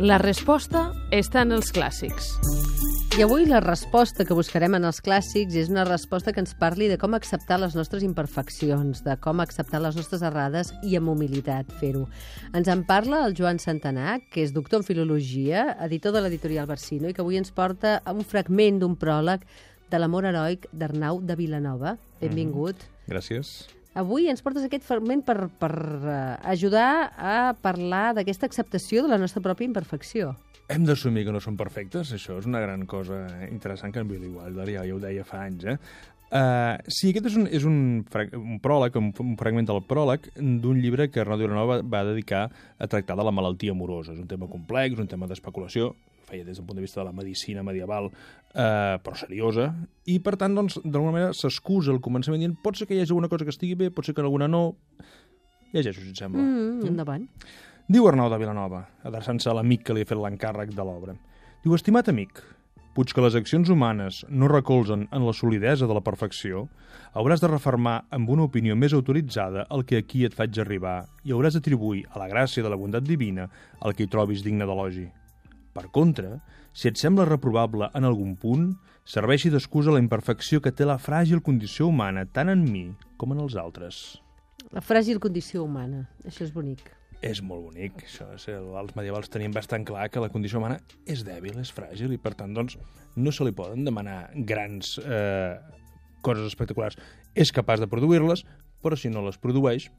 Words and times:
La 0.00 0.16
resposta 0.16 0.86
està 1.12 1.42
en 1.44 1.50
els 1.52 1.68
clàssics. 1.76 2.30
I 3.18 3.20
avui 3.20 3.42
la 3.44 3.58
resposta 3.60 4.24
que 4.24 4.32
buscarem 4.32 4.72
en 4.78 4.86
els 4.88 5.02
clàssics 5.04 5.52
és 5.60 5.68
una 5.68 5.82
resposta 5.84 6.32
que 6.32 6.40
ens 6.40 6.54
parli 6.56 6.86
de 6.88 6.96
com 6.96 7.12
acceptar 7.12 7.58
les 7.60 7.74
nostres 7.76 8.06
imperfeccions, 8.06 9.02
de 9.04 9.18
com 9.20 9.42
acceptar 9.44 9.82
les 9.84 9.98
nostres 10.00 10.22
errades 10.24 10.70
i 10.88 10.96
amb 10.96 11.12
humilitat 11.12 11.68
fer-ho. 11.82 12.06
Ens 12.56 12.70
en 12.72 12.86
parla 12.88 13.26
el 13.26 13.36
Joan 13.36 13.60
Santanac, 13.60 14.30
que 14.32 14.40
és 14.46 14.54
doctor 14.56 14.80
en 14.80 14.86
Filologia, 14.88 15.66
editor 15.84 16.16
de 16.16 16.22
l'editorial 16.24 16.70
Barsino, 16.70 17.10
i 17.10 17.12
que 17.12 17.20
avui 17.20 17.36
ens 17.36 17.52
porta 17.52 17.98
un 18.08 18.24
fragment 18.24 18.80
d'un 18.80 18.96
pròleg 18.96 19.44
de 19.92 20.00
l'amor 20.00 20.30
heroic 20.30 20.64
d'Arnau 20.72 21.20
de 21.20 21.36
Vilanova. 21.36 21.98
Benvingut. 22.22 22.88
Mm, 22.88 23.12
gràcies. 23.12 23.52
Avui 23.98 24.28
ens 24.30 24.42
portes 24.42 24.62
aquest 24.62 24.84
fragment 24.86 25.24
per, 25.26 25.48
per 25.58 25.72
uh, 25.74 26.12
ajudar 26.52 27.10
a 27.18 27.34
parlar 27.58 28.12
d'aquesta 28.14 28.46
acceptació 28.46 29.02
de 29.02 29.10
la 29.10 29.18
nostra 29.18 29.42
pròpia 29.42 29.66
imperfecció. 29.66 30.36
Hem 30.70 30.84
d'assumir 30.86 31.24
que 31.26 31.34
no 31.34 31.40
som 31.42 31.56
perfectes, 31.58 32.12
això 32.14 32.36
és 32.38 32.46
una 32.46 32.60
gran 32.62 32.84
cosa 32.86 33.24
interessant 33.48 33.90
que 33.90 34.04
en 34.04 34.10
Billy 34.12 34.30
Wilder 34.30 34.68
ja, 34.70 34.84
ja 34.86 34.94
ho 34.94 35.00
deia 35.02 35.26
fa 35.26 35.42
anys, 35.48 35.66
eh? 35.72 35.76
Uh, 36.30 36.78
sí, 36.86 37.10
aquest 37.10 37.26
és 37.26 37.36
un, 37.40 37.48
és 37.50 37.64
un, 37.66 37.78
un 38.38 38.60
pròleg, 38.62 38.94
un, 39.00 39.08
un 39.24 39.32
fragment 39.38 39.66
del 39.66 39.80
pròleg 39.88 40.28
d'un 40.36 40.78
llibre 40.78 41.08
que 41.10 41.24
Arnau 41.24 41.40
de 41.40 41.48
Vilanova 41.48 41.80
va, 41.80 41.86
va 41.96 42.04
dedicar 42.12 42.44
a 42.50 42.86
tractar 42.86 43.16
de 43.18 43.26
la 43.26 43.34
malaltia 43.34 43.74
amorosa. 43.74 44.14
És 44.14 44.22
un 44.22 44.30
tema 44.30 44.46
complex, 44.50 45.00
un 45.02 45.10
tema 45.10 45.26
d'especulació, 45.30 45.90
feia 46.30 46.46
des 46.46 46.60
del 46.60 46.66
punt 46.66 46.78
de 46.78 46.84
vista 46.84 47.00
de 47.00 47.08
la 47.08 47.16
medicina 47.16 47.64
medieval, 47.66 48.10
eh, 48.54 48.98
però 49.02 49.16
seriosa, 49.18 49.72
i 50.06 50.20
per 50.22 50.36
tant, 50.38 50.54
doncs, 50.54 50.78
d'alguna 50.84 51.16
manera 51.16 51.34
s'excusa 51.36 51.90
al 51.94 51.98
començament 52.04 52.44
dient 52.44 52.54
pot 52.62 52.78
ser 52.78 52.86
que 52.86 52.94
hi 52.94 53.02
hagi 53.02 53.10
alguna 53.10 53.30
cosa 53.32 53.48
que 53.48 53.54
estigui 53.54 53.74
bé, 53.80 53.90
pot 53.90 54.06
ser 54.06 54.14
que 54.14 54.22
alguna 54.22 54.48
no... 54.50 54.62
Llegeixo, 55.74 56.02
si 56.02 56.14
et 56.14 56.18
sembla. 56.18 56.42
Mm, 56.42 56.86
endavant. 56.90 57.26
Diu 57.90 58.06
Arnau 58.06 58.30
de 58.30 58.38
Vilanova, 58.38 58.84
adreçant-se 59.06 59.50
a 59.50 59.54
l'amic 59.58 59.84
que 59.86 59.94
li 59.94 60.06
ha 60.06 60.08
fet 60.08 60.18
l'encàrrec 60.18 60.72
de 60.74 60.86
l'obra. 60.86 61.14
Diu, 61.62 61.74
estimat 61.74 62.08
amic, 62.10 62.38
puig 63.00 63.14
que 63.16 63.22
les 63.24 63.36
accions 63.38 63.70
humanes 63.72 64.18
no 64.28 64.48
recolzen 64.50 65.06
en 65.08 65.22
la 65.24 65.32
solidesa 65.32 65.86
de 65.88 65.94
la 65.96 66.02
perfecció, 66.04 66.66
hauràs 67.16 67.40
de 67.40 67.48
reformar 67.48 67.94
amb 68.12 68.28
una 68.28 68.44
opinió 68.44 68.76
més 68.76 68.92
autoritzada 68.92 69.62
el 69.72 69.86
que 69.88 70.02
aquí 70.02 70.26
et 70.28 70.36
faig 70.36 70.58
arribar 70.60 71.06
i 71.24 71.32
hauràs 71.32 71.56
d'atribuir 71.56 72.02
a 72.10 72.20
la 72.20 72.28
gràcia 72.28 72.60
de 72.60 72.68
la 72.68 72.76
bondat 72.76 73.08
divina 73.08 73.48
el 73.80 73.96
que 73.96 74.04
hi 74.04 74.12
trobis 74.12 74.44
digne 74.44 74.68
d'elogi. 74.68 75.06
Per 75.72 75.86
contra, 75.96 76.42
si 76.76 76.92
et 76.92 77.00
sembla 77.00 77.24
reprobable 77.24 77.88
en 77.96 78.04
algun 78.04 78.36
punt, 78.36 78.68
serveixi 79.08 79.48
d'excusa 79.48 79.96
la 79.96 80.04
imperfecció 80.04 80.60
que 80.60 80.76
té 80.76 80.84
la 80.84 81.00
fràgil 81.00 81.40
condició 81.40 81.88
humana 81.88 82.28
tant 82.28 82.52
en 82.52 82.68
mi 82.68 82.90
com 83.16 83.32
en 83.32 83.40
els 83.48 83.56
altres. 83.56 84.20
La 84.76 84.84
fràgil 84.84 85.24
condició 85.24 85.64
humana, 85.64 86.04
això 86.28 86.44
és 86.44 86.52
bonic. 86.52 86.99
És 87.20 87.42
molt 87.44 87.66
bonic, 87.68 87.98
això. 88.06 88.30
És, 88.32 88.46
els 88.48 88.94
medievals 88.96 89.28
tenien 89.32 89.52
bastant 89.52 89.84
clar 89.84 90.06
que 90.08 90.22
la 90.22 90.30
condició 90.32 90.60
humana 90.60 90.78
és 91.04 91.20
dèbil, 91.26 91.58
és 91.60 91.72
fràgil, 91.76 92.14
i 92.16 92.18
per 92.20 92.32
tant, 92.38 92.54
doncs, 92.56 92.78
no 93.16 93.32
se 93.32 93.44
li 93.44 93.52
poden 93.56 93.84
demanar 93.84 94.30
grans 94.48 94.94
eh, 95.04 95.58
coses 96.24 96.48
espectaculars. 96.48 96.96
És 97.36 97.52
capaç 97.52 97.82
de 97.82 97.90
produir-les, 97.92 98.46
però 98.80 98.96
si 98.96 99.12
no 99.12 99.26
les 99.26 99.36
produeix, 99.40 99.90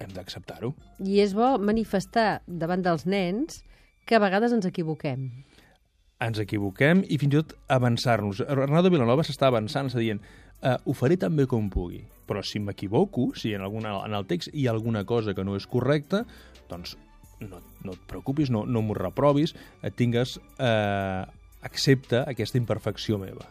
hem 0.00 0.12
d'acceptar-ho. 0.16 0.72
I 1.04 1.20
és 1.20 1.36
bo 1.36 1.52
manifestar 1.60 2.40
davant 2.48 2.80
dels 2.86 3.04
nens 3.04 3.60
que 4.08 4.16
a 4.16 4.22
vegades 4.24 4.56
ens 4.56 4.66
equivoquem. 4.66 5.28
Ens 6.20 6.40
equivoquem 6.42 7.04
i 7.08 7.16
fins 7.20 7.34
i 7.34 7.40
tot 7.40 7.54
avançar-nos. 7.72 8.42
Arnau 8.44 8.84
de 8.84 8.92
Vilanova 8.92 9.24
s'està 9.24 9.48
avançant, 9.48 9.88
està 9.88 10.02
dient 10.02 10.20
uh, 10.20 10.76
ho 10.84 10.96
faré 10.96 11.16
tan 11.20 11.36
bé 11.36 11.46
com 11.48 11.70
pugui, 11.72 12.02
però 12.28 12.44
si 12.44 12.60
m'equivoco, 12.60 13.30
si 13.36 13.54
en, 13.56 13.64
alguna, 13.64 13.96
en 14.04 14.16
el 14.18 14.28
text 14.28 14.52
hi 14.52 14.66
ha 14.66 14.74
alguna 14.76 15.06
cosa 15.08 15.34
que 15.34 15.44
no 15.46 15.56
és 15.56 15.68
correcta, 15.70 16.26
doncs 16.68 16.96
no, 17.40 17.62
no 17.86 17.96
et 17.96 18.06
preocupis, 18.08 18.52
no, 18.52 18.66
no 18.68 18.84
m'ho 18.84 18.96
reprovis, 18.98 19.56
et 19.82 19.96
tingues... 19.96 20.38
Eh, 20.58 21.36
accepta 21.60 22.24
aquesta 22.28 22.58
imperfecció 22.58 23.18
meva. 23.20 23.44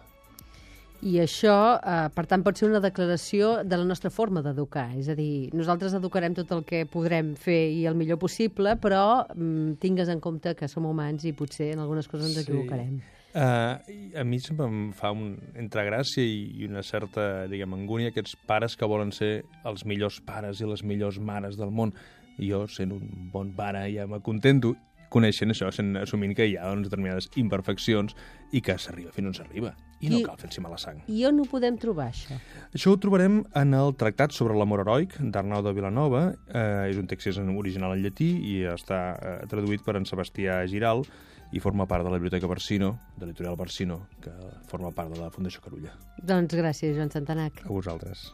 I 1.01 1.15
això, 1.23 1.79
eh, 1.79 2.09
per 2.11 2.25
tant, 2.27 2.41
pot 2.43 2.57
ser 2.59 2.67
una 2.67 2.81
declaració 2.83 3.63
de 3.63 3.77
la 3.77 3.85
nostra 3.87 4.09
forma 4.11 4.41
d'educar. 4.43 4.89
És 4.99 5.07
a 5.07 5.15
dir, 5.15 5.49
nosaltres 5.55 5.93
educarem 5.95 6.35
tot 6.35 6.51
el 6.51 6.65
que 6.67 6.83
podrem 6.85 7.35
fer 7.39 7.71
i 7.71 7.85
el 7.87 7.95
millor 7.95 8.19
possible, 8.19 8.75
però 8.75 9.25
mm, 9.35 9.79
tingues 9.79 10.11
en 10.11 10.19
compte 10.19 10.55
que 10.59 10.67
som 10.67 10.85
humans 10.85 11.23
i 11.23 11.31
potser 11.31 11.71
en 11.73 11.85
algunes 11.85 12.07
coses 12.11 12.27
ens 12.27 12.43
sí. 12.43 12.43
equivocarem. 12.43 12.99
Uh, 13.29 13.77
a 14.17 14.23
mi 14.25 14.39
sempre 14.41 14.65
em 14.65 14.89
fa 14.97 15.11
un, 15.13 15.35
entre 15.55 15.85
gràcia 15.85 16.25
i, 16.25 16.47
i 16.59 16.67
una 16.67 16.81
certa, 16.83 17.45
diguem, 17.47 17.77
angúnia 17.77 18.09
aquests 18.09 18.35
pares 18.49 18.75
que 18.75 18.89
volen 18.89 19.13
ser 19.13 19.45
els 19.69 19.85
millors 19.85 20.17
pares 20.25 20.59
i 20.59 20.67
les 20.67 20.83
millors 20.83 21.19
mares 21.21 21.55
del 21.55 21.71
món. 21.71 21.93
Jo, 22.39 22.65
sent 22.71 22.91
un 22.95 23.29
bon 23.31 23.53
pare, 23.55 23.85
ja 23.93 24.07
m'acontento 24.07 24.73
coneixent 25.13 25.53
això, 25.53 25.69
sent, 25.73 25.95
assumint 25.99 26.35
que 26.37 26.47
hi 26.47 26.55
ha 26.57 26.69
doncs, 26.69 26.89
determinades 26.89 27.29
imperfeccions 27.41 28.15
i 28.53 28.61
que 28.65 28.77
s'arriba 28.81 29.13
fins 29.15 29.31
on 29.31 29.37
s'arriba. 29.37 29.75
I 29.99 30.11
no 30.13 30.21
I, 30.21 30.23
cal 30.23 30.37
fer-s'hi 30.39 30.61
mala 30.63 30.77
sang. 30.79 31.01
I 31.11 31.25
on 31.27 31.41
ho 31.41 31.45
podem 31.49 31.75
trobar, 31.81 32.09
això? 32.13 32.37
Això 32.71 32.93
ho 32.93 32.99
trobarem 33.03 33.41
en 33.59 33.75
el 33.75 33.91
Tractat 33.99 34.35
sobre 34.35 34.55
l'amor 34.55 34.85
heroic 34.85 35.17
d'Arnau 35.19 35.63
de 35.65 35.73
Vilanova. 35.75 36.29
Eh, 36.47 36.91
és 36.93 37.01
un 37.01 37.09
text 37.11 37.33
és 37.33 37.41
original 37.41 37.97
en 37.97 38.05
llatí 38.05 38.29
i 38.53 38.61
està 38.71 39.01
eh, 39.17 39.35
traduït 39.51 39.83
per 39.83 39.97
en 39.99 40.07
Sebastià 40.07 40.61
Giral 40.71 41.03
i 41.51 41.59
forma 41.59 41.87
part 41.89 42.05
de 42.05 42.13
la 42.13 42.19
Biblioteca 42.21 42.47
Barsino, 42.47 42.93
de 43.17 43.25
l'editorial 43.25 43.57
Barsino, 43.57 44.03
que 44.23 44.33
forma 44.69 44.93
part 44.95 45.11
de 45.11 45.19
la 45.19 45.31
Fundació 45.33 45.65
Carulla. 45.65 45.95
Doncs 46.21 46.55
gràcies, 46.55 46.95
Joan 46.95 47.11
Santanac. 47.11 47.65
A 47.65 47.73
vosaltres. 47.73 48.29